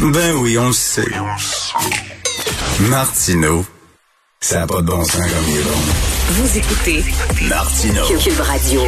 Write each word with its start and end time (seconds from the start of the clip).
Ben 0.00 0.36
oui, 0.36 0.56
on 0.56 0.68
le 0.68 0.72
sait. 0.72 1.04
Martineau, 2.82 3.64
ça 4.40 4.60
n'a 4.60 4.66
pas 4.68 4.80
de 4.80 4.86
bon 4.86 5.04
sens 5.04 5.16
comme 5.16 5.48
il 5.48 5.56
est 5.58 5.62
bon. 5.62 5.70
Vous 6.30 6.58
écoutez 6.58 7.04
Martineau. 7.48 8.06
Cube 8.06 8.40
Radio. 8.40 8.82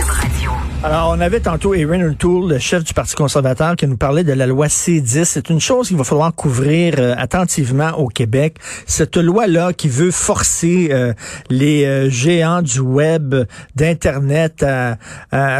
Alors, 0.83 1.11
on 1.15 1.21
avait 1.21 1.41
tantôt 1.41 1.75
Erin 1.75 2.01
O'Toole, 2.01 2.49
le 2.55 2.59
chef 2.59 2.85
du 2.85 2.95
Parti 2.95 3.15
conservateur, 3.15 3.77
qui 3.77 3.87
nous 3.87 3.99
parlait 3.99 4.25
de 4.25 4.33
la 4.33 4.47
loi 4.47 4.69
C10. 4.69 5.25
C'est 5.27 5.51
une 5.51 5.61
chose 5.61 5.89
qu'il 5.89 5.99
va 5.99 6.05
falloir 6.05 6.35
couvrir 6.35 6.95
euh, 6.99 7.15
attentivement 7.19 7.91
au 7.99 8.09
Québec. 8.09 8.57
Cette 8.87 9.19
loi-là 9.19 9.75
qui 9.75 9.89
veut 9.91 10.11
forcer 10.11 10.89
euh, 10.91 11.13
les 11.51 11.85
euh, 11.85 12.09
géants 12.09 12.63
du 12.63 12.81
web, 12.81 13.35
d'Internet 13.77 14.63
à, 14.63 14.97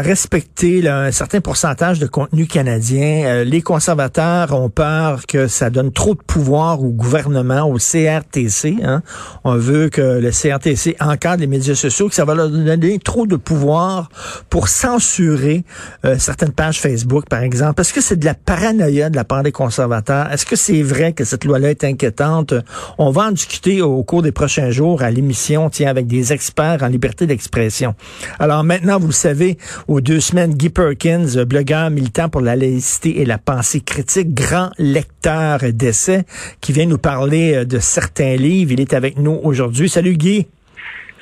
respecter 0.01 0.89
un 0.89 1.11
certain 1.11 1.39
pourcentage 1.39 1.99
de 1.99 2.07
contenu 2.07 2.47
canadien. 2.47 3.43
les 3.43 3.61
conservateurs 3.61 4.53
ont 4.53 4.69
peur 4.69 5.27
que 5.27 5.47
ça 5.47 5.69
donne 5.69 5.91
trop 5.91 6.15
de 6.15 6.21
pouvoir 6.21 6.81
au 6.81 6.89
gouvernement, 6.89 7.69
au 7.69 7.77
CRTC. 7.77 8.77
Hein. 8.83 9.03
On 9.43 9.55
veut 9.55 9.89
que 9.89 10.01
le 10.01 10.31
CRTC 10.31 10.95
encadre 10.99 11.41
les 11.41 11.47
médias 11.47 11.75
sociaux, 11.75 12.09
que 12.09 12.15
ça 12.15 12.25
va 12.25 12.33
leur 12.33 12.49
donner 12.49 12.97
trop 12.99 13.27
de 13.27 13.35
pouvoir 13.35 14.09
pour 14.49 14.67
censurer 14.67 15.10
euh, 15.19 16.15
certaines 16.17 16.51
pages 16.51 16.79
Facebook, 16.79 17.25
par 17.29 17.41
exemple? 17.41 17.81
Est-ce 17.81 17.93
que 17.93 18.01
c'est 18.01 18.17
de 18.17 18.25
la 18.25 18.33
paranoïa 18.33 19.09
de 19.09 19.15
la 19.15 19.23
part 19.23 19.43
des 19.43 19.51
conservateurs? 19.51 20.31
Est-ce 20.31 20.45
que 20.45 20.55
c'est 20.55 20.81
vrai 20.81 21.13
que 21.13 21.23
cette 21.23 21.45
loi-là 21.45 21.71
est 21.71 21.83
inquiétante? 21.83 22.53
On 22.97 23.11
va 23.11 23.23
en 23.23 23.31
discuter 23.31 23.81
au 23.81 24.03
cours 24.03 24.21
des 24.21 24.31
prochains 24.31 24.71
jours 24.71 25.01
à 25.01 25.11
l'émission, 25.11 25.69
tiens, 25.69 25.89
avec 25.89 26.07
des 26.07 26.33
experts 26.33 26.79
en 26.81 26.87
liberté 26.87 27.27
d'expression. 27.27 27.95
Alors 28.39 28.63
maintenant, 28.63 28.99
vous 28.99 29.07
le 29.07 29.13
savez, 29.13 29.57
aux 29.87 30.01
deux 30.01 30.19
semaines, 30.19 30.53
Guy 30.53 30.69
Perkins, 30.69 31.43
blogueur 31.45 31.89
militant 31.89 32.29
pour 32.29 32.41
la 32.41 32.55
laïcité 32.55 33.21
et 33.21 33.25
la 33.25 33.37
pensée 33.37 33.81
critique, 33.81 34.33
grand 34.33 34.71
lecteur 34.77 35.59
d'essais, 35.73 36.23
qui 36.61 36.71
vient 36.71 36.85
nous 36.85 36.97
parler 36.97 37.55
euh, 37.55 37.65
de 37.65 37.79
certains 37.79 38.35
livres. 38.35 38.71
Il 38.71 38.81
est 38.81 38.93
avec 38.93 39.17
nous 39.17 39.39
aujourd'hui. 39.43 39.89
Salut 39.89 40.15
Guy. 40.15 40.47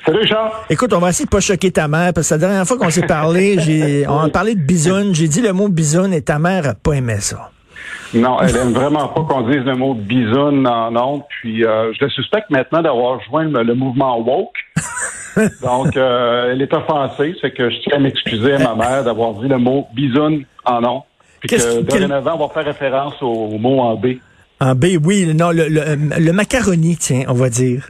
Salut 0.04 0.26
Charles. 0.26 0.50
Écoute, 0.70 0.92
on 0.92 0.98
va 0.98 1.10
essayer 1.10 1.26
de 1.26 1.30
pas 1.30 1.40
choquer 1.40 1.70
ta 1.70 1.88
mère, 1.88 2.12
parce 2.14 2.28
que 2.28 2.34
la 2.34 2.38
dernière 2.38 2.66
fois 2.66 2.78
qu'on 2.78 2.90
s'est 2.90 3.06
parlé, 3.06 3.58
j'ai, 3.60 4.06
on 4.08 4.20
a 4.20 4.28
parlé 4.28 4.54
de 4.54 4.60
bisoune, 4.60 5.14
j'ai 5.14 5.28
dit 5.28 5.42
le 5.42 5.52
mot 5.52 5.68
bisoune 5.68 6.12
et 6.12 6.22
ta 6.22 6.38
mère 6.38 6.68
a 6.68 6.74
pas 6.74 6.92
aimé 6.92 7.16
ça. 7.20 7.50
Non, 8.12 8.40
elle 8.40 8.56
aime 8.56 8.72
vraiment 8.72 9.08
pas 9.08 9.22
qu'on 9.22 9.42
dise 9.42 9.62
le 9.64 9.76
mot 9.76 9.94
bisoune 9.94 10.66
en 10.66 10.94
honte. 10.96 11.26
Puis 11.28 11.64
euh, 11.64 11.92
je 11.92 12.04
la 12.04 12.10
suspecte 12.10 12.50
maintenant 12.50 12.82
d'avoir 12.82 13.20
joint 13.22 13.44
le, 13.44 13.74
mouvement 13.74 14.18
woke. 14.18 14.56
Donc, 15.62 15.96
euh, 15.96 16.50
elle 16.50 16.60
est 16.60 16.74
offensée, 16.74 17.36
c'est 17.40 17.52
que 17.52 17.70
je 17.70 17.76
tiens 17.82 17.98
à 17.98 18.00
m'excuser 18.00 18.54
à 18.54 18.58
ma 18.58 18.74
mère 18.74 19.04
d'avoir 19.04 19.34
dit 19.34 19.46
le 19.46 19.58
mot 19.58 19.86
bisoune 19.94 20.44
en 20.64 20.82
honte. 20.84 21.04
Puis 21.40 21.50
que 21.50 21.82
dorénavant, 21.82 22.34
on 22.34 22.46
va 22.46 22.52
faire 22.52 22.64
référence 22.64 23.14
au 23.22 23.56
mot 23.58 23.80
en 23.80 23.94
B. 23.94 24.16
En 24.60 24.74
B, 24.74 24.98
oui, 25.02 25.32
non, 25.34 25.52
le, 25.52 25.68
le, 25.68 25.96
le, 26.18 26.32
macaroni, 26.32 26.96
tiens, 26.98 27.22
on 27.28 27.32
va 27.32 27.48
dire. 27.48 27.88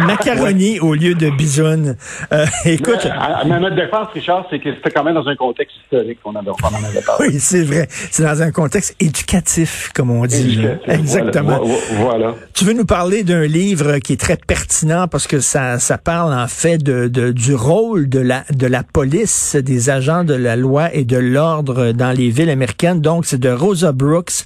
Macaroni 0.00 0.80
au 0.80 0.94
lieu 0.94 1.14
de 1.14 1.30
bisoune. 1.30 1.96
Euh, 2.32 2.46
écoute. 2.64 3.06
à, 3.06 3.44
notre 3.44 3.76
défense, 3.76 4.08
Richard, 4.14 4.46
c'est 4.50 4.58
que 4.58 4.74
c'était 4.74 4.90
quand 4.90 5.04
même 5.04 5.14
dans 5.14 5.26
un 5.26 5.36
contexte 5.36 5.76
historique 5.84 6.18
qu'on 6.22 6.34
avait 6.34 6.50
parlé. 6.60 7.28
Oui, 7.28 7.40
c'est 7.40 7.64
vrai. 7.64 7.86
C'est 7.88 8.24
dans 8.24 8.42
un 8.42 8.50
contexte 8.50 8.96
éducatif, 9.00 9.90
comme 9.94 10.10
on 10.10 10.26
dit. 10.26 10.60
Exactement. 10.86 11.60
Voilà. 11.98 12.34
Tu 12.54 12.64
veux 12.64 12.72
nous 12.72 12.84
parler 12.84 13.22
d'un 13.22 13.46
livre 13.46 13.98
qui 13.98 14.14
est 14.14 14.20
très 14.20 14.36
pertinent 14.36 15.08
parce 15.08 15.26
que 15.26 15.40
ça, 15.40 15.78
ça 15.78 15.98
parle 15.98 16.32
en 16.32 16.48
fait 16.48 16.78
de, 16.78 17.08
de, 17.08 17.32
du 17.32 17.54
rôle 17.54 18.08
de 18.08 18.20
la, 18.20 18.44
de 18.50 18.66
la 18.66 18.82
police, 18.82 19.56
des 19.56 19.90
agents 19.90 20.24
de 20.24 20.34
la 20.34 20.56
loi 20.56 20.94
et 20.94 21.04
de 21.04 21.16
l'ordre 21.16 21.92
dans 21.92 22.12
les 22.16 22.30
villes 22.30 22.50
américaines. 22.50 23.00
Donc, 23.00 23.26
c'est 23.26 23.40
de 23.40 23.50
Rosa 23.50 23.92
Brooks, 23.92 24.44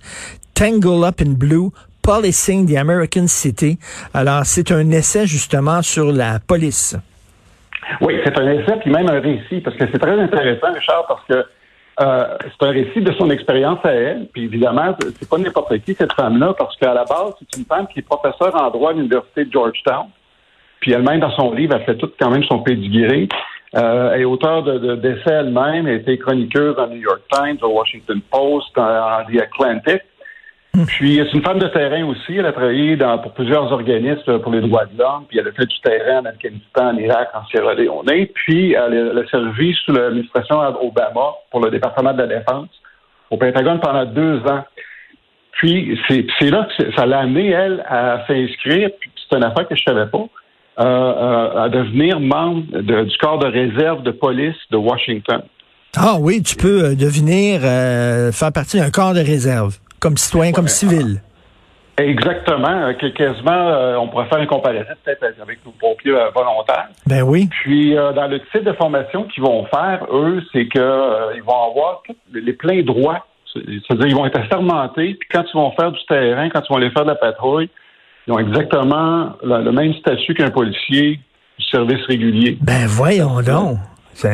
Tangle 0.55 1.05
Up 1.05 1.21
in 1.21 1.33
Blue, 1.33 1.71
Policing 2.07 2.73
the 2.73 2.77
American 2.77 3.27
City. 3.27 3.79
Alors, 4.15 4.43
c'est 4.45 4.71
un 4.71 4.89
essai 4.93 5.27
justement 5.27 5.83
sur 5.83 6.13
la 6.13 6.39
police. 6.39 6.97
Oui, 8.01 8.15
c'est 8.25 8.39
un 8.39 8.49
essai, 8.49 8.77
puis 8.81 8.93
même 8.93 9.09
un 9.09 9.19
récit, 9.19 9.61
parce 9.61 9.77
que 9.77 9.87
c'est 9.91 9.99
très 9.99 10.17
intéressant, 10.17 10.73
Richard, 10.73 11.05
parce 11.09 11.25
que 11.29 11.45
euh, 12.01 12.39
c'est 12.41 12.65
un 12.65 12.71
récit 12.71 13.01
de 13.01 13.13
son 13.15 13.29
expérience 13.31 13.81
à 13.85 13.91
elle. 13.91 14.29
Puis 14.33 14.45
évidemment, 14.45 14.97
c'est 15.19 15.29
pas 15.29 15.39
n'importe 15.39 15.77
qui 15.81 15.95
cette 15.95 16.13
femme-là, 16.13 16.55
parce 16.57 16.77
qu'à 16.77 16.95
la 16.95 17.03
base, 17.03 17.33
c'est 17.41 17.59
une 17.59 17.65
femme 17.65 17.89
qui 17.93 17.99
est 17.99 18.03
professeure 18.03 18.55
en 18.55 18.71
droit 18.71 18.91
à 18.91 18.93
l'université 18.93 19.45
de 19.45 19.53
Georgetown. 19.53 20.07
Puis 20.79 20.93
elle-même, 20.93 21.19
dans 21.19 21.33
son 21.33 21.55
livre, 21.55 21.75
elle 21.75 21.87
fait 21.87 21.97
tout 21.97 22.13
quand 22.21 22.31
même 22.31 22.45
son 22.45 22.61
pédigré. 22.61 23.29
Euh, 23.75 24.13
elle 24.15 24.21
est 24.21 24.25
auteure 24.25 24.63
d'essais 24.63 25.25
de, 25.25 25.33
elle-même, 25.33 25.89
elle 25.89 25.95
a 25.95 25.99
été 25.99 26.19
chroniqueuse 26.19 26.77
dans 26.77 26.87
New 26.87 27.01
York 27.01 27.23
Times, 27.33 27.59
au 27.63 27.71
Washington 27.71 28.21
Post, 28.31 28.69
dans 28.77 29.25
The 29.29 29.41
Atlantic. 29.41 30.03
Puis 30.87 31.17
c'est 31.17 31.37
une 31.37 31.45
femme 31.45 31.59
de 31.59 31.69
terrain 31.69 32.05
aussi. 32.07 32.37
Elle 32.37 32.47
a 32.47 32.53
travaillé 32.53 32.97
dans, 32.97 33.19
pour 33.19 33.33
plusieurs 33.33 33.73
organismes 33.73 34.39
pour 34.41 34.53
les 34.53 34.61
droits 34.61 34.85
de 34.87 34.99
l'homme. 34.99 35.25
Puis 35.29 35.39
elle 35.39 35.49
a 35.49 35.53
fait 35.53 35.67
du 35.67 35.81
terrain 35.81 36.21
en 36.21 36.25
Afghanistan, 36.27 36.89
en 36.89 36.97
Irak, 36.97 37.29
en 37.35 37.47
Sierra 37.47 37.75
Leone. 37.75 38.27
Puis 38.35 38.73
elle 38.73 39.19
a, 39.19 39.29
servi 39.31 39.75
sous 39.85 39.93
l'administration 39.93 40.61
Obama 40.83 41.35
pour 41.51 41.61
le 41.61 41.71
département 41.71 42.13
de 42.13 42.23
la 42.23 42.39
défense 42.39 42.69
au 43.31 43.37
Pentagone 43.37 43.81
pendant 43.81 44.05
deux 44.05 44.39
ans. 44.47 44.65
Puis 45.53 45.99
c'est 46.09 46.51
là 46.51 46.69
que 46.77 46.93
ça 46.95 47.07
l'a 47.07 47.21
amené, 47.21 47.51
elle, 47.51 47.85
à 47.89 48.25
s'inscrire. 48.27 48.91
Puis 49.01 49.11
c'est 49.17 49.37
une 49.37 49.45
affaire 49.45 49.67
que 49.67 49.75
je 49.75 49.83
savais 49.83 50.07
pas. 50.07 50.27
Euh, 50.79 50.85
euh, 50.85 51.65
à 51.65 51.69
devenir 51.71 52.21
membre 52.21 52.61
du 52.83 53.17
corps 53.19 53.39
de 53.39 53.47
réserve 53.47 54.03
de 54.03 54.11
police 54.11 54.57
de 54.71 54.77
Washington. 54.77 55.41
Ah 55.97 56.17
oui, 56.21 56.43
tu 56.43 56.55
peux 56.55 56.85
euh, 56.85 56.95
devenir 56.95 57.63
faire 58.33 58.53
partie 58.53 58.79
d'un 58.79 58.91
corps 58.91 59.15
de 59.15 59.21
réserve 59.21 59.79
comme 60.01 60.17
citoyen, 60.17 60.53
comme 60.53 60.69
civil. 60.69 61.21
Exactement. 61.99 62.93
quasiment, 62.95 63.69
euh, 63.69 63.97
on 63.97 64.09
pourrait 64.09 64.27
faire 64.27 64.39
un 64.39 64.47
comparatif 64.47 64.93
peut-être 65.05 65.41
avec 65.41 65.65
nos 65.65 65.73
pompiers 65.73 66.13
euh, 66.13 66.31
volontaires. 66.35 66.89
Ben 67.07 67.23
oui. 67.23 67.49
Puis, 67.63 67.97
euh, 67.97 68.13
dans 68.13 68.27
le 68.27 68.41
type 68.53 68.65
de 68.65 68.73
formation 68.73 69.25
qu'ils 69.25 69.43
vont 69.43 69.65
faire, 69.67 70.07
eux, 70.13 70.43
c'est 70.53 70.67
que 70.67 71.35
ils 71.35 71.43
vont 71.43 71.71
avoir 71.71 72.03
les 72.33 72.53
pleins 72.53 72.83
droits. 72.83 73.27
C'est-à-dire, 73.55 74.09
ils 74.09 74.15
vont 74.15 74.27
être 74.27 74.39
assermentés. 74.39 75.15
Puis, 75.15 75.29
quand 75.33 75.45
ils 75.49 75.57
vont 75.57 75.71
faire 75.73 75.91
du 75.91 76.05
terrain, 76.07 76.51
quand 76.51 76.61
ils 76.61 76.69
vont 76.69 76.77
aller 76.77 76.91
faire 76.91 77.05
de 77.05 77.11
la 77.11 77.15
patrouille, 77.15 77.71
ils 78.27 78.33
ont 78.33 78.39
exactement 78.39 79.31
le 79.43 79.71
même 79.71 79.95
statut 79.95 80.35
qu'un 80.35 80.51
policier 80.51 81.21
du 81.59 81.65
service 81.65 82.05
régulier. 82.07 82.59
Ben 82.61 82.87
voyons 82.87 83.41
donc. 83.41 83.79
ce 84.13 84.27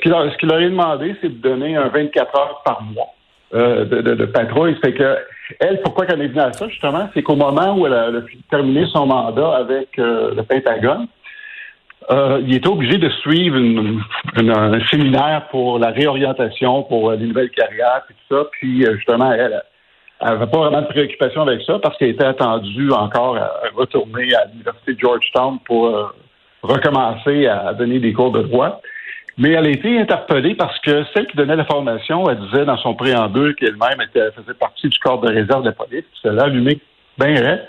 qu'il 0.00 0.10
leur, 0.10 0.24
leur, 0.24 0.60
est 0.60 0.70
demandé, 0.70 1.14
c'est 1.20 1.28
de 1.28 1.48
donner 1.48 1.76
un 1.76 1.88
24 1.88 2.36
heures 2.36 2.62
par 2.64 2.82
mois. 2.82 3.12
Euh, 3.54 3.84
de, 3.84 4.00
de, 4.00 4.24
patrouille. 4.24 4.76
C'est 4.82 4.92
que 4.92 5.18
elle, 5.60 5.80
pourquoi 5.82 6.04
qu'elle 6.04 6.20
est 6.20 6.26
venue 6.26 6.40
à 6.40 6.52
ça, 6.52 6.66
justement, 6.66 7.08
c'est 7.14 7.22
qu'au 7.22 7.36
moment 7.36 7.78
où 7.78 7.86
elle 7.86 7.94
a, 7.94 8.10
terminé 8.50 8.84
son 8.92 9.06
mandat 9.06 9.54
avec 9.54 9.96
euh, 10.00 10.34
le 10.34 10.42
Pentagone, 10.42 11.06
euh, 12.10 12.42
il 12.44 12.56
était 12.56 12.66
obligé 12.66 12.98
de 12.98 13.08
suivre 13.08 13.56
un 14.36 14.80
séminaire 14.86 15.46
pour 15.52 15.78
la 15.78 15.90
réorientation, 15.90 16.82
pour 16.82 17.12
les 17.12 17.24
nouvelles 17.24 17.50
carrières, 17.50 18.02
et 18.10 18.14
tout 18.14 18.34
ça. 18.34 18.48
Puis 18.50 18.84
justement, 18.84 19.32
elle 19.32 19.62
n'avait 20.20 20.46
pas 20.48 20.58
vraiment 20.58 20.82
de 20.82 20.88
préoccupation 20.88 21.42
avec 21.42 21.62
ça 21.62 21.78
parce 21.78 21.96
qu'elle 21.98 22.10
était 22.10 22.24
attendue 22.24 22.90
encore 22.90 23.36
à, 23.36 23.60
retourner 23.76 24.34
à 24.34 24.46
l'université 24.46 24.94
de 24.94 24.98
Georgetown 24.98 25.60
pour 25.64 26.12
recommencer 26.64 27.46
à 27.46 27.72
donner 27.74 28.00
des 28.00 28.12
cours 28.12 28.32
de 28.32 28.42
droit. 28.42 28.80
Mais 29.38 29.50
elle 29.50 29.66
a 29.66 29.70
été 29.70 29.98
interpellée 29.98 30.54
parce 30.54 30.78
que 30.80 31.04
celle 31.12 31.26
qui 31.26 31.36
donnait 31.36 31.56
la 31.56 31.66
formation, 31.66 32.28
elle 32.28 32.38
disait 32.38 32.64
dans 32.64 32.78
son 32.78 32.94
préambule 32.94 33.54
qu'elle-même 33.54 33.98
faisait 34.12 34.54
partie 34.58 34.88
du 34.88 34.98
corps 34.98 35.20
de 35.20 35.28
réserve 35.28 35.62
de 35.62 35.68
la 35.68 35.72
police. 35.72 36.04
Ça 36.22 36.32
l'a 36.32 36.44
allumé 36.44 36.80
bien 37.18 37.34
raide. 37.34 37.68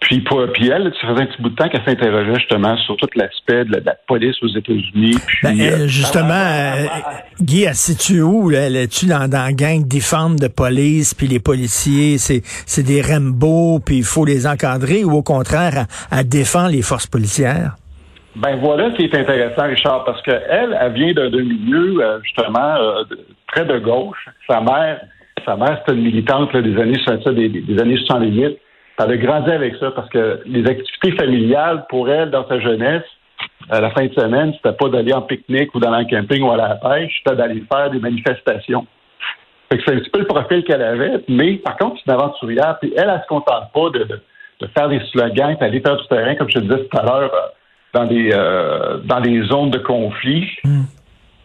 Puis, 0.00 0.20
pour, 0.20 0.44
puis 0.52 0.68
elle, 0.68 0.92
ça 1.00 1.08
faisait 1.08 1.22
un 1.22 1.26
petit 1.26 1.40
bout 1.40 1.50
de 1.50 1.54
temps 1.54 1.68
qu'elle 1.68 1.84
s'interrogeait 1.84 2.34
justement 2.34 2.76
sur 2.78 2.96
tout 2.96 3.06
l'aspect 3.14 3.64
de, 3.64 3.80
la, 3.84 3.94
police 4.08 4.34
aux 4.42 4.48
États-Unis. 4.48 5.16
Ben, 5.44 5.58
euh, 5.60 5.86
justement, 5.86 6.32
euh, 6.34 6.86
Guy, 7.40 7.62
elle 7.62 7.74
situe 7.76 8.20
où? 8.20 8.50
Elle 8.50 8.74
est-tu 8.74 9.06
dans, 9.06 9.28
dans 9.28 9.44
la 9.44 9.52
gang 9.52 9.86
des 9.86 10.00
femmes 10.00 10.38
de 10.40 10.48
police, 10.48 11.14
puis 11.14 11.28
les 11.28 11.38
policiers, 11.38 12.18
c'est, 12.18 12.42
c'est 12.66 12.82
des 12.82 13.00
Rambo, 13.00 13.78
puis 13.78 13.98
il 13.98 14.04
faut 14.04 14.24
les 14.24 14.46
encadrer, 14.46 15.04
ou 15.04 15.12
au 15.12 15.22
contraire, 15.22 15.86
à 16.10 16.24
défendre 16.24 16.70
les 16.70 16.82
forces 16.82 17.06
policières? 17.06 17.76
Ben 18.36 18.56
voilà 18.56 18.90
ce 18.92 18.96
qui 18.96 19.04
est 19.04 19.14
intéressant, 19.14 19.64
Richard, 19.64 20.04
parce 20.04 20.22
qu'elle, 20.22 20.76
elle 20.80 20.92
vient 20.92 21.12
d'un 21.12 21.28
milieu, 21.28 22.02
euh, 22.02 22.18
justement, 22.22 22.76
euh, 22.76 23.04
très 23.48 23.66
de 23.66 23.78
gauche. 23.78 24.26
Sa 24.48 24.60
mère 24.60 25.00
Sa 25.44 25.56
mère, 25.56 25.78
c'était 25.80 25.98
une 25.98 26.04
militante 26.04 26.56
des 26.56 26.80
années 26.80 26.98
des, 27.34 27.48
des 27.48 27.80
années 27.80 27.98
68. 27.98 28.58
Elle 28.98 29.10
a 29.10 29.16
grandi 29.16 29.50
avec 29.50 29.76
ça 29.76 29.90
parce 29.90 30.08
que 30.08 30.40
les 30.46 30.66
activités 30.66 31.12
familiales, 31.12 31.84
pour 31.88 32.08
elle, 32.08 32.30
dans 32.30 32.46
sa 32.48 32.60
jeunesse, 32.60 33.04
à 33.70 33.80
la 33.80 33.90
fin 33.90 34.06
de 34.06 34.12
semaine, 34.12 34.52
c'était 34.54 34.76
pas 34.76 34.88
d'aller 34.88 35.12
en 35.12 35.22
pique-nique 35.22 35.74
ou 35.74 35.80
dans 35.80 35.92
un 35.92 36.04
camping 36.04 36.42
ou 36.42 36.50
à 36.52 36.56
la 36.56 36.76
pêche, 36.76 37.12
c'était 37.22 37.36
d'aller 37.36 37.62
faire 37.72 37.90
des 37.90 37.98
manifestations. 37.98 38.86
c'est 39.70 39.90
un 39.90 39.98
petit 39.98 40.10
peu 40.10 40.20
le 40.20 40.26
profil 40.26 40.64
qu'elle 40.64 40.82
avait, 40.82 41.20
mais 41.28 41.54
par 41.56 41.76
contre, 41.76 41.96
c'est 41.96 42.12
une 42.12 42.18
aventurière. 42.18 42.78
Puis 42.80 42.92
elle, 42.96 43.10
elle, 43.10 43.20
se 43.22 43.28
contente 43.28 43.72
pas 43.72 43.90
de, 43.90 44.68
faire 44.74 44.88
des 44.88 45.00
slogans, 45.10 45.56
d'aller 45.58 45.80
faire 45.80 45.96
du 45.96 46.06
terrain, 46.08 46.34
comme 46.34 46.48
je 46.48 46.58
te 46.58 46.64
disais 46.64 46.84
tout 46.84 46.98
à 46.98 47.02
l'heure, 47.02 47.34
euh, 47.34 47.48
dans 47.92 48.06
des 48.06 48.30
euh, 48.32 48.98
dans 49.04 49.20
des 49.20 49.42
zones 49.44 49.70
de 49.70 49.78
conflit. 49.78 50.48
Hmm. 50.64 50.82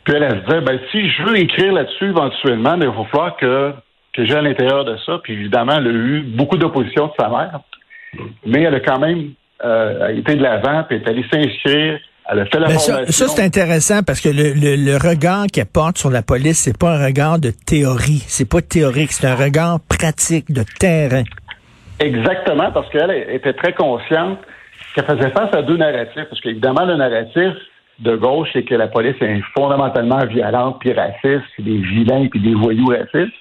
Puis 0.03 0.15
elle, 0.15 0.23
elle 0.23 0.39
se 0.39 0.45
disait, 0.45 0.61
ben, 0.61 0.79
si 0.91 1.09
je 1.09 1.23
veux 1.23 1.37
écrire 1.37 1.73
là-dessus 1.73 2.05
éventuellement, 2.05 2.75
il 2.75 2.87
va 2.87 3.03
falloir 3.11 3.35
que, 3.35 3.73
que 4.13 4.25
j'ai 4.25 4.35
à 4.35 4.41
l'intérieur 4.41 4.85
de 4.85 4.95
ça. 5.05 5.19
Puis 5.21 5.33
évidemment, 5.33 5.73
elle 5.77 5.87
a 5.87 5.91
eu 5.91 6.21
beaucoup 6.21 6.57
d'opposition 6.57 7.07
de 7.07 7.11
sa 7.19 7.27
mère, 7.27 7.59
mais 8.45 8.63
elle 8.63 8.75
a 8.75 8.79
quand 8.79 8.99
même 8.99 9.31
euh, 9.65 10.15
été 10.15 10.35
de 10.35 10.43
l'avant, 10.43 10.83
puis 10.87 10.97
est 10.97 11.07
allée 11.09 11.25
s'inscrire. 11.31 11.99
Elle 12.29 12.39
a 12.39 12.45
fait 12.45 12.59
la 12.59 12.69
formation. 12.69 12.95
Ça, 13.07 13.27
c'est 13.27 13.43
intéressant 13.43 14.01
parce 14.03 14.21
que 14.21 14.29
le, 14.29 14.53
le, 14.53 14.97
regard 14.97 15.47
qu'elle 15.47 15.65
porte 15.65 15.97
sur 15.97 16.09
la 16.09 16.21
police, 16.21 16.59
c'est 16.59 16.77
pas 16.77 16.97
un 16.97 17.05
regard 17.05 17.39
de 17.39 17.51
théorie, 17.51 18.23
c'est 18.27 18.49
pas 18.49 18.61
théorique, 18.61 19.11
c'est 19.11 19.27
un 19.27 19.35
regard 19.35 19.79
pratique 19.89 20.51
de 20.51 20.63
terrain. 20.79 21.23
Exactement, 21.99 22.71
parce 22.71 22.89
qu'elle 22.91 23.11
était 23.29 23.53
très 23.53 23.73
consciente 23.73 24.39
qu'elle 24.97 25.17
faisait 25.17 25.31
face 25.31 25.53
à 25.53 25.61
deux 25.61 25.77
narratifs. 25.77 26.25
Parce 26.29 26.41
qu'évidemment, 26.41 26.85
le 26.85 26.95
narratif 26.95 27.53
de 27.99 28.15
gauche, 28.15 28.49
c'est 28.53 28.63
que 28.63 28.75
la 28.75 28.87
police 28.87 29.15
est 29.21 29.41
fondamentalement 29.55 30.25
violente 30.25 30.77
puis 30.79 30.93
raciste, 30.93 31.45
c'est 31.55 31.63
des 31.63 31.77
vilains 31.77 32.27
puis 32.27 32.39
des 32.39 32.53
voyous 32.53 32.87
racistes, 32.87 33.33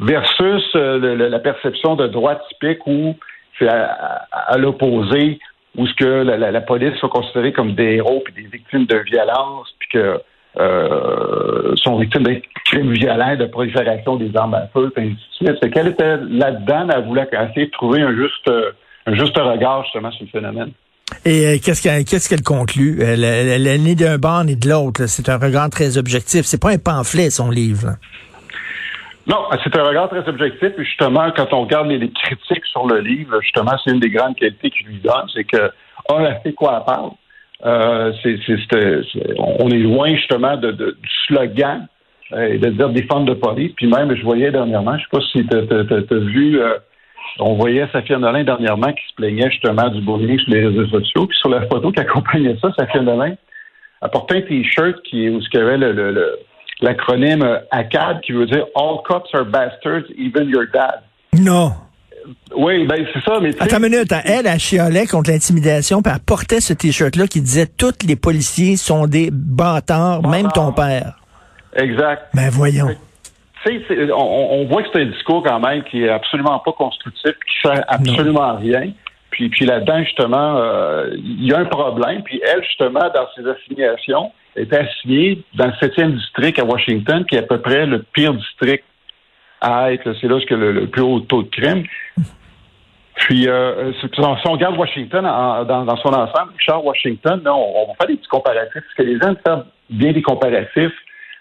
versus 0.00 0.64
euh, 0.74 1.28
la 1.28 1.38
perception 1.38 1.94
de 1.94 2.06
droite 2.06 2.42
typique 2.48 2.86
où 2.86 3.14
c'est 3.58 3.68
à, 3.68 4.56
l'opposé, 4.58 5.38
où 5.76 5.86
ce 5.86 5.94
que 5.94 6.04
la, 6.04 6.60
police 6.60 6.94
soit 6.96 7.08
considérée 7.08 7.52
comme 7.52 7.74
des 7.74 7.94
héros 7.96 8.22
puis 8.24 8.34
des 8.34 8.48
victimes 8.48 8.86
de 8.86 8.98
violence, 8.98 9.74
puis 9.78 9.88
que 9.92 10.20
euh, 10.58 11.74
sont 11.76 11.98
victimes 11.98 12.24
de 12.24 12.42
crimes 12.64 12.92
violents, 12.92 13.36
de 13.36 13.46
prolifération 13.46 14.16
des 14.16 14.36
armes 14.36 14.54
à 14.54 14.66
feu, 14.68 14.92
et 14.96 15.00
ainsi 15.00 15.44
de 15.44 15.56
suite. 15.56 15.72
Qu'elle 15.72 15.88
était 15.88 16.16
là-dedans, 16.16 16.88
elle 16.94 17.04
voulait 17.04 17.28
essayer 17.32 17.66
de 17.66 17.70
trouver 17.70 18.02
un 18.02 18.14
juste, 18.14 18.50
un 19.06 19.14
juste 19.14 19.36
regard 19.36 19.84
justement 19.84 20.10
sur 20.12 20.24
le 20.24 20.30
phénomène. 20.30 20.72
Et 21.24 21.46
euh, 21.46 21.56
qu'est-ce 21.62 21.82
qu'elle 21.82 22.04
qu'est-ce 22.04 22.28
qu'elle 22.28 22.42
conclut? 22.42 23.00
Elle, 23.00 23.24
est 23.24 23.78
née 23.78 23.94
d'un 23.94 24.18
bord 24.18 24.44
ni 24.44 24.56
de 24.56 24.68
l'autre. 24.68 25.06
C'est 25.06 25.28
un 25.28 25.38
regard 25.38 25.70
très 25.70 25.98
objectif. 25.98 26.42
C'est 26.44 26.60
pas 26.60 26.70
un 26.70 26.78
pamphlet, 26.78 27.30
son 27.30 27.50
livre. 27.50 27.96
Non, 29.28 29.38
c'est 29.62 29.76
un 29.76 29.84
regard 29.84 30.08
très 30.08 30.28
objectif. 30.28 30.70
Et 30.78 30.84
justement, 30.84 31.30
quand 31.36 31.52
on 31.52 31.62
regarde 31.62 31.88
les, 31.88 32.10
critiques 32.10 32.66
sur 32.66 32.86
le 32.86 33.00
livre, 33.00 33.40
justement, 33.40 33.72
c'est 33.82 33.92
une 33.92 34.00
des 34.00 34.10
grandes 34.10 34.36
qualités 34.36 34.70
qu'il 34.70 34.86
lui 34.86 34.98
donne, 34.98 35.26
c'est 35.32 35.44
que 35.44 35.70
on 36.08 36.24
a 36.24 36.34
fait 36.36 36.52
quoi 36.52 36.76
à 36.76 36.80
parle. 36.80 37.10
Euh, 37.64 38.12
on 39.38 39.68
est 39.70 39.78
loin 39.78 40.14
justement 40.14 40.56
de, 40.56 40.72
de 40.72 40.96
du 41.00 41.08
slogan 41.26 41.88
euh, 42.32 42.54
et 42.54 42.58
de 42.58 42.70
dire 42.70 42.88
défendre 42.90 43.26
de 43.26 43.34
police. 43.34 43.72
Puis 43.76 43.86
même, 43.86 44.14
je 44.14 44.22
voyais 44.22 44.50
dernièrement, 44.50 44.96
je 44.98 45.02
sais 45.02 45.08
pas 45.10 45.20
si 45.32 45.46
tu 45.46 45.56
as, 45.56 46.18
vu 46.18 46.60
euh, 46.60 46.74
on 47.38 47.54
voyait 47.54 47.86
Safia 47.92 48.18
Nolin 48.18 48.44
dernièrement 48.44 48.92
qui 48.92 49.02
se 49.08 49.14
plaignait 49.14 49.50
justement 49.50 49.88
du 49.88 50.00
bullying 50.00 50.38
sur 50.38 50.52
les 50.52 50.66
réseaux 50.66 50.86
sociaux. 50.86 51.26
Puis 51.26 51.36
sur 51.38 51.50
la 51.50 51.66
photo 51.66 51.92
qui 51.92 52.00
accompagnait 52.00 52.56
ça, 52.60 52.72
Safia 52.78 53.02
Nolin 53.02 53.34
a 54.00 54.08
porté 54.08 54.38
un 54.38 54.40
T-shirt 54.42 55.02
qui, 55.02 55.28
où 55.28 55.40
il 55.40 55.58
y 55.58 55.62
avait 55.62 55.76
le, 55.76 56.38
l'acronyme 56.80 57.60
ACAD 57.70 58.20
qui 58.22 58.32
veut 58.32 58.46
dire 58.46 58.64
All 58.74 58.98
cops 59.06 59.28
are 59.34 59.44
bastards, 59.44 60.04
even 60.16 60.48
your 60.48 60.64
dad. 60.72 61.02
Non. 61.38 61.72
Oui, 62.56 62.84
ben 62.86 63.06
c'est 63.12 63.22
ça, 63.22 63.38
mais 63.40 63.50
Attends 63.60 63.76
une 63.76 63.90
minute, 63.90 64.10
hein. 64.10 64.22
elle, 64.24 64.46
elle 64.46 64.58
chialait 64.58 65.06
contre 65.06 65.30
l'intimidation, 65.30 66.02
puis 66.02 66.12
elle 66.12 66.20
portait 66.20 66.60
ce 66.60 66.72
T-shirt-là 66.72 67.28
qui 67.28 67.40
disait 67.40 67.66
«Tous 67.78 67.94
les 68.04 68.16
policiers 68.16 68.76
sont 68.76 69.06
des 69.06 69.30
bâtards, 69.30 70.26
même 70.26 70.48
ton 70.52 70.72
père.» 70.72 71.20
Exact. 71.76 72.22
Ben 72.34 72.48
voyons 72.50 72.88
on, 74.14 74.64
voit 74.66 74.82
que 74.82 74.88
c'est 74.92 75.02
un 75.02 75.06
discours 75.06 75.42
quand 75.42 75.60
même 75.60 75.82
qui 75.84 76.04
est 76.04 76.08
absolument 76.08 76.58
pas 76.60 76.72
constructif, 76.72 77.32
qui 77.32 77.60
sert 77.62 77.84
absolument 77.88 78.56
rien. 78.56 78.92
Puis, 79.30 79.48
puis 79.48 79.66
là-dedans, 79.66 80.02
justement, 80.04 80.56
euh, 80.56 81.10
il 81.16 81.46
y 81.46 81.52
a 81.52 81.58
un 81.58 81.64
problème. 81.64 82.22
Puis 82.22 82.40
elle, 82.44 82.62
justement, 82.62 83.00
dans 83.00 83.26
ses 83.34 83.46
assignations, 83.48 84.32
est 84.54 84.72
assignée 84.72 85.42
dans 85.54 85.66
le 85.66 85.72
7e 85.72 86.14
district 86.14 86.58
à 86.58 86.64
Washington, 86.64 87.24
qui 87.26 87.34
est 87.34 87.40
à 87.40 87.42
peu 87.42 87.60
près 87.60 87.86
le 87.86 88.02
pire 88.02 88.32
district 88.34 88.84
à 89.60 89.92
être. 89.92 90.14
C'est 90.20 90.28
là 90.28 90.36
où 90.36 90.38
il 90.38 90.50
y 90.50 90.54
a 90.54 90.56
le, 90.56 90.86
plus 90.86 91.02
haut 91.02 91.20
taux 91.20 91.42
de 91.42 91.50
crime. 91.50 91.84
Puis, 93.16 93.48
euh, 93.48 93.92
si 93.94 94.08
on 94.18 94.52
regarde 94.52 94.76
Washington 94.76 95.24
dans, 95.24 95.96
son 95.96 96.08
ensemble, 96.08 96.52
Charles 96.58 96.84
Washington, 96.84 97.42
on, 97.46 97.86
va 97.88 97.94
faire 97.94 98.06
des 98.08 98.16
petits 98.16 98.28
comparatifs. 98.28 98.72
Parce 98.74 98.94
que 98.96 99.02
les 99.02 99.18
gens 99.18 99.34
font 99.46 99.64
bien 99.90 100.12
des 100.12 100.22
comparatifs 100.22 100.92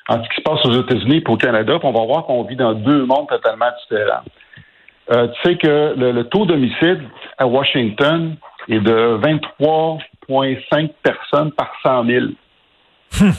en 0.08 0.24
ce 0.24 0.30
qui 0.30 0.36
se 0.36 0.42
passe 0.42 0.66
aux 0.66 0.82
États-Unis 0.82 1.18
et 1.18 1.30
au 1.30 1.38
Canada, 1.38 1.80
on 1.82 1.92
va 1.92 2.06
voir 2.06 2.26
qu'on 2.26 2.44
vit 2.44 2.56
dans 2.56 2.74
deux 2.74 3.06
mondes 3.06 3.28
totalement 3.28 3.70
différents. 3.82 4.24
Euh, 5.12 5.28
tu 5.28 5.50
sais 5.50 5.58
que 5.58 5.94
le, 5.98 6.24
taux 6.24 6.46
d'homicide 6.46 7.02
à 7.38 7.46
Washington 7.48 8.36
est 8.70 8.80
de 8.80 9.20
23,5 9.22 10.90
personnes 11.04 11.52
par 11.52 11.72
100 11.84 12.06
000. 12.06 12.26
Hum. 13.22 13.32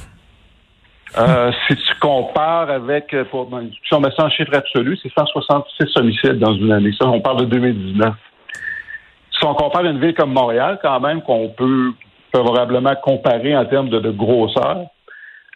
Euh, 1.19 1.53
si 1.67 1.77
tu 1.77 1.95
compares 2.01 2.69
avec, 2.69 3.15
euh, 3.15 3.25
ben, 3.51 3.71
si 3.87 3.95
on 3.95 4.01
met 4.01 4.11
ça 4.17 4.25
en 4.25 4.31
chiffre 4.31 4.55
absolu, 4.55 4.99
c'est 5.03 5.13
166 5.17 5.97
homicides 5.97 6.39
dans 6.39 6.53
une 6.55 6.73
année. 6.73 6.93
Ça, 7.01 7.07
on 7.07 7.21
parle 7.21 7.41
de 7.41 7.45
2019. 7.47 8.15
Si 9.31 9.45
on 9.45 9.55
compare 9.55 9.85
une 9.85 10.01
ville 10.01 10.15
comme 10.15 10.33
Montréal, 10.33 10.79
quand 10.83 11.01
même, 11.01 11.23
qu'on 11.23 11.49
peut 11.49 11.93
favorablement 12.35 12.95
comparer 12.97 13.57
en 13.57 13.65
termes 13.65 13.89
de 13.89 14.11
grosseur, 14.11 14.87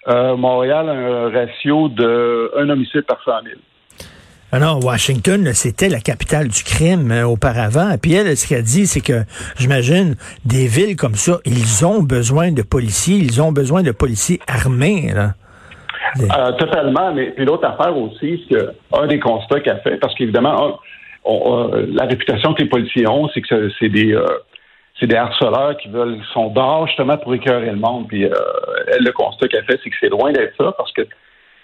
euh, 0.09 0.37
Montréal 0.37 0.89
a 0.89 0.93
un 0.93 1.31
ratio 1.31 1.89
de 1.89 2.51
un 2.57 2.69
homicide 2.71 3.03
par 3.03 3.23
100 3.25 3.33
000. 3.45 3.57
Alors, 4.53 4.85
Washington, 4.85 5.53
c'était 5.55 5.89
la 5.89 6.01
capitale 6.01 6.49
du 6.49 6.65
crime 6.65 7.13
euh, 7.13 7.25
auparavant. 7.25 7.97
Puis 8.03 8.15
elle, 8.15 8.37
ce 8.37 8.49
qu'elle 8.49 8.65
dit, 8.65 8.87
c'est 8.87 9.01
que, 9.01 9.23
j'imagine, 9.59 10.17
des 10.45 10.67
villes 10.67 10.97
comme 10.97 11.15
ça, 11.15 11.39
ils 11.45 11.87
ont 11.87 12.03
besoin 12.03 12.51
de 12.51 12.63
policiers, 12.63 13.19
ils 13.19 13.41
ont 13.41 13.53
besoin 13.53 13.83
de 13.83 13.93
policiers 13.93 14.41
armés. 14.49 15.13
Là. 15.15 15.35
Euh, 16.19 16.53
totalement, 16.53 17.15
mais 17.15 17.31
puis 17.31 17.45
l'autre 17.45 17.69
affaire 17.69 17.97
aussi, 17.97 18.45
c'est 18.51 18.59
un 18.93 19.07
des 19.07 19.21
constats 19.21 19.61
qu'elle 19.61 19.81
fait, 19.83 19.97
parce 19.99 20.15
qu'évidemment, 20.17 20.81
la 21.25 22.07
réputation 22.07 22.53
que 22.55 22.63
les 22.63 22.69
policiers 22.69 23.07
ont, 23.07 23.29
c'est 23.33 23.43
que 23.43 23.71
c'est 23.79 23.91
des 23.91 24.19
c'est 25.01 25.07
des 25.07 25.17
harceleurs 25.17 25.77
qui 25.79 25.89
veulent 25.89 26.21
sont 26.35 26.51
dehors 26.51 26.87
justement 26.87 27.17
pour 27.17 27.35
écœurer 27.35 27.71
le 27.71 27.77
monde. 27.77 28.07
Puis 28.09 28.25
euh, 28.25 28.31
le 29.01 29.11
constat 29.13 29.49
qu'elle 29.49 29.65
fait, 29.65 29.81
c'est 29.83 29.91
que 29.91 29.97
c'est 29.99 30.11
loin 30.11 30.31
d'être 30.31 30.55
ça 30.57 30.73
parce 30.77 30.93
que 30.93 31.03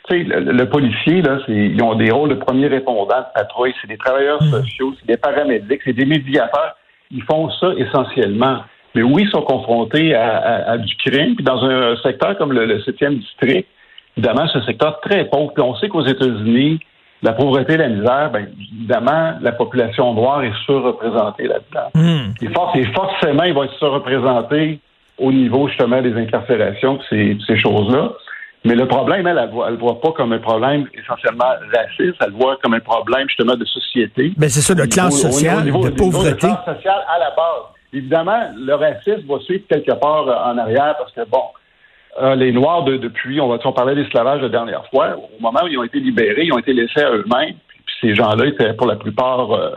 tu 0.09 0.19
sais, 0.19 0.25
le, 0.25 0.69
policier, 0.69 1.21
là, 1.21 1.38
ils 1.49 1.83
ont 1.83 1.97
des 1.97 2.11
rôles 2.11 2.31
de 2.31 2.37
premier 2.37 2.69
répondant 2.69 3.19
de 3.19 3.26
patrouille, 3.35 3.75
c'est 3.81 3.88
des 3.88 3.97
travailleurs 3.97 4.40
hmm. 4.40 4.50
sociaux, 4.50 4.95
c'est 5.00 5.07
des 5.07 5.16
paramédics, 5.16 5.81
c'est 5.85 5.93
des 5.93 6.07
médiateurs. 6.07 6.76
Ils 7.11 7.23
font 7.25 7.50
ça 7.50 7.73
essentiellement. 7.76 8.59
Mais 8.95 9.02
oui, 9.02 9.25
ils 9.25 9.31
sont 9.31 9.43
confrontés 9.43 10.14
à, 10.14 10.78
du 10.78 10.97
crime. 10.97 11.35
Puis 11.35 11.45
dans 11.45 11.62
un 11.62 11.97
secteur 11.97 12.38
comme 12.38 12.52
le, 12.52 12.78
7e 12.78 13.19
district, 13.19 13.69
évidemment, 14.16 14.49
c'est 14.50 14.59
un 14.59 14.64
secteur 14.64 15.00
très 15.00 15.26
pauvre. 15.26 15.52
Puis 15.52 15.62
on 15.62 15.75
sait 15.76 15.88
qu'aux 15.88 16.07
États-Unis, 16.07 16.81
la 17.23 17.33
pauvreté 17.33 17.75
et 17.75 17.77
la 17.77 17.89
misère, 17.89 18.31
bien, 18.31 18.47
évidemment, 18.73 19.35
la 19.41 19.53
population 19.53 20.15
noire 20.15 20.43
est 20.43 20.53
surreprésentée 20.65 21.49
là-dedans. 21.49 21.91
Hmm. 21.95 22.33
Et, 22.43 22.85
forcément, 22.93 23.43
il 23.45 23.55
va 23.55 23.65
être 23.65 23.79
surreprésenté 23.79 24.81
au 25.19 25.33
niveau 25.33 25.69
justement 25.69 26.03
des 26.03 26.15
incarcérations, 26.15 26.99
ces, 27.09 27.39
ces 27.47 27.59
choses-là. 27.59 28.13
Mais 28.65 28.75
le 28.75 28.89
problème, 28.89 29.27
elle, 29.27 29.37
ne 29.37 29.77
voit 29.77 30.01
pas 30.01 30.13
comme 30.13 30.33
un 30.33 30.39
problème 30.39 30.87
essentiellement 30.93 31.55
raciste, 31.73 32.17
elle 32.21 32.31
le 32.31 32.37
voit 32.37 32.59
comme 32.63 32.75
un 32.75 32.81
problème 32.81 33.29
justement 33.29 33.55
de 33.55 33.65
société. 33.65 34.33
Ben 34.37 34.49
c'est 34.49 34.61
ça, 34.61 34.75
de 34.75 34.85
classe 34.87 35.21
sociale, 35.21 35.67
de 35.67 35.91
pauvreté. 35.91 36.31
de 36.31 36.53
classe 36.53 36.65
sociale 36.65 37.01
à 37.09 37.19
la 37.21 37.31
base. 37.31 37.77
Évidemment, 37.93 38.51
le 38.57 38.75
racisme 38.75 39.27
va 39.29 39.39
suivre 39.41 39.65
quelque 39.69 39.93
part 39.93 40.27
en 40.27 40.59
arrière 40.59 40.97
parce 40.99 41.13
que, 41.13 41.21
bon, 41.31 41.43
euh, 42.21 42.35
les 42.35 42.53
Noirs, 42.53 42.85
de, 42.85 42.97
depuis, 42.97 43.41
on, 43.41 43.49
va, 43.49 43.59
on 43.65 43.73
parlait 43.73 43.95
d'esclavage 43.95 44.41
la 44.41 44.49
dernière 44.49 44.87
fois, 44.87 45.17
au 45.17 45.43
moment 45.43 45.61
où 45.65 45.69
ils 45.69 45.79
ont 45.79 45.85
été 45.85 46.01
libérés, 46.01 46.45
ils 46.45 46.53
ont 46.53 46.59
été 46.59 46.73
laissés 46.73 47.03
à 47.03 47.11
eux-mêmes. 47.11 47.55
Puis, 47.69 47.95
ces 48.01 48.15
gens-là 48.15 48.47
étaient 48.47 48.75
pour 48.75 48.87
la 48.87 48.97
plupart 48.97 49.53
euh, 49.53 49.71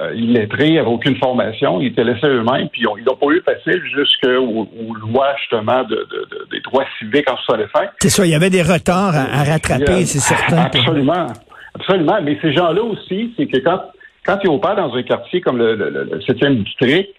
euh 0.00 0.14
illettrés, 0.14 0.72
n'avaient 0.72 0.86
aucune 0.86 1.16
formation, 1.16 1.80
ils 1.80 1.88
étaient 1.88 2.04
laissés 2.04 2.26
à 2.26 2.30
eux-mêmes, 2.30 2.68
puis 2.68 2.82
ils 2.82 3.04
n'ont 3.04 3.16
pas 3.16 3.26
eu 3.26 3.42
facile 3.42 3.82
jusqu'aux 3.94 4.68
aux 4.78 4.94
lois 4.94 5.34
justement 5.40 5.82
de, 5.84 6.06
des 6.50 6.60
droits 6.60 6.84
civiques 6.98 7.30
en 7.30 7.36
65. 7.36 7.90
C'est 8.00 8.10
ça, 8.10 8.24
il 8.24 8.30
y 8.30 8.34
avait 8.34 8.50
des 8.50 8.62
retards 8.62 9.14
à, 9.14 9.44
rattraper, 9.44 10.04
c'est 10.04 10.18
certain. 10.18 10.58
Absolument, 10.58 11.26
absolument. 11.74 12.18
Mais 12.22 12.38
ces 12.42 12.52
gens-là 12.52 12.82
aussi, 12.82 13.32
c'est 13.36 13.46
que 13.46 13.58
quand, 13.58 13.80
quand 14.24 14.38
ils 14.44 14.50
opèrent 14.50 14.76
dans 14.76 14.94
un 14.94 15.02
quartier 15.02 15.40
comme 15.40 15.58
le, 15.58 15.74
le, 15.74 15.90
le 15.90 16.18
7e 16.20 16.62
district, 16.64 17.10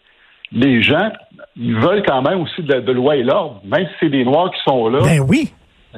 les 0.51 0.81
gens, 0.81 1.11
ils 1.55 1.75
veulent 1.75 2.03
quand 2.05 2.21
même 2.21 2.41
aussi 2.41 2.63
de, 2.63 2.91
loi 2.91 3.15
et 3.15 3.23
l'ordre, 3.23 3.61
même 3.65 3.85
si 3.85 3.93
c'est 3.99 4.09
des 4.09 4.23
Noirs 4.23 4.51
qui 4.51 4.61
sont 4.63 4.89
là. 4.89 4.99
Ben 5.01 5.19
oui. 5.27 5.51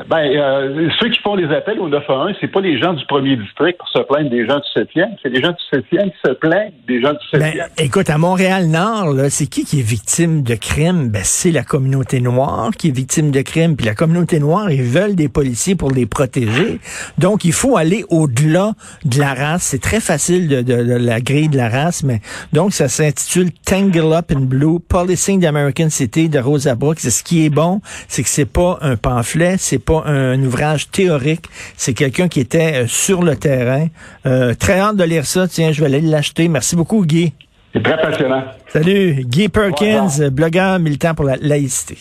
Ben, 0.07 0.19
euh, 0.19 0.89
ceux 1.01 1.09
qui 1.09 1.19
font 1.19 1.35
les 1.35 1.53
appels 1.53 1.77
au 1.77 1.89
911, 1.89 2.33
c'est 2.39 2.47
pas 2.47 2.61
les 2.61 2.79
gens 2.79 2.93
du 2.93 3.05
premier 3.07 3.35
district 3.35 3.77
pour 3.77 3.89
se 3.89 3.99
plaindre 3.99 4.29
des 4.29 4.47
gens 4.47 4.59
du 4.59 4.81
7e, 4.81 5.09
c'est 5.21 5.27
les 5.27 5.41
gens 5.41 5.51
du 5.51 5.77
7e 5.77 6.11
qui 6.11 6.17
se 6.25 6.31
plaignent 6.31 6.71
des 6.87 7.01
gens 7.01 7.11
du 7.11 7.37
7e. 7.37 7.39
Ben, 7.39 7.53
écoute, 7.77 8.09
à 8.09 8.17
Montréal-Nord, 8.17 9.15
c'est 9.27 9.47
qui 9.47 9.65
qui 9.65 9.79
est 9.79 9.83
victime 9.83 10.43
de 10.43 10.55
crime? 10.55 11.09
Ben, 11.09 11.23
c'est 11.25 11.51
la 11.51 11.63
communauté 11.63 12.21
noire 12.21 12.71
qui 12.77 12.87
est 12.87 12.95
victime 12.95 13.31
de 13.31 13.41
crime. 13.41 13.75
Puis 13.75 13.85
la 13.85 13.93
communauté 13.93 14.39
noire, 14.39 14.71
ils 14.71 14.81
veulent 14.81 15.15
des 15.15 15.27
policiers 15.27 15.75
pour 15.75 15.91
les 15.91 16.05
protéger. 16.05 16.79
Donc, 17.17 17.43
il 17.43 17.51
faut 17.53 17.75
aller 17.75 18.05
au-delà 18.07 18.71
de 19.03 19.19
la 19.19 19.33
race. 19.33 19.63
C'est 19.63 19.81
très 19.81 19.99
facile 19.99 20.47
de, 20.47 20.61
de, 20.61 20.83
de, 20.83 20.93
la 20.93 21.19
grille 21.19 21.49
de 21.49 21.57
la 21.57 21.67
race, 21.67 22.03
mais 22.03 22.21
donc 22.53 22.71
ça 22.73 22.87
s'intitule 22.87 23.51
Tangle 23.65 24.13
Up 24.13 24.31
in 24.31 24.41
Blue, 24.41 24.79
Policing 24.79 25.41
the 25.41 25.45
American 25.45 25.89
City 25.89 26.29
de 26.29 26.39
Rosa 26.39 26.75
Brooks. 26.75 26.99
Ce 26.99 27.23
qui 27.23 27.45
est 27.45 27.49
bon, 27.49 27.81
c'est 28.07 28.23
que 28.23 28.29
c'est 28.29 28.51
pas 28.51 28.77
un 28.81 28.95
pamphlet, 28.95 29.55
c'est 29.57 29.80
pas 29.81 30.03
un, 30.05 30.41
ouvrage 30.43 30.89
théorique, 30.89 31.45
c'est 31.75 31.93
quelqu'un 31.93 32.27
qui 32.27 32.39
était 32.39 32.83
euh, 32.83 32.87
sur 32.87 33.21
le 33.21 33.35
terrain. 33.35 33.87
Euh, 34.25 34.53
très 34.53 34.79
hâte 34.79 34.95
de 34.95 35.03
lire 35.03 35.25
ça. 35.25 35.47
Tiens, 35.47 35.71
je 35.71 35.81
vais 35.81 35.87
aller 35.87 36.01
l'acheter. 36.01 36.47
Merci 36.47 36.75
beaucoup, 36.75 37.05
Guy. 37.05 37.33
C'est 37.73 37.83
très 37.83 38.01
passionnant. 38.01 38.43
Salut, 38.67 39.23
Guy 39.25 39.49
Perkins, 39.49 40.29
blogueur 40.31 40.79
militant 40.79 41.13
pour 41.13 41.25
la 41.25 41.37
laïcité. 41.37 41.97